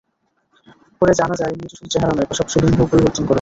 [1.01, 3.29] পরে জানা যায়, মেয়েটি শুধু চেহারাই নয়, পাশাপাশি লিঙ্গও পরিবর্তন করেছে।